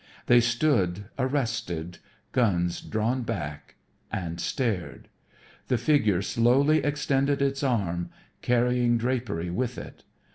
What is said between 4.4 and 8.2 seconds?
stared. The figure slowly extended its arm,